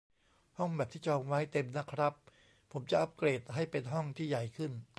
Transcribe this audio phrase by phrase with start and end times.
[0.57, 2.13] ห้องแบบที่จองไว้เต็มนะครับ
[2.71, 4.71] ผมจะอัปเกรดให้เป็นห้องที่ใหญ่ขึ้น